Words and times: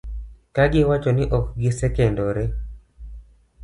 ka 0.55 0.63
giwacho 0.71 1.09
ni 1.13 1.25
ok 1.37 1.45
gisekendore. 1.61 2.43